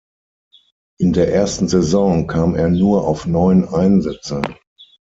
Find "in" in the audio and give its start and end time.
0.97-1.13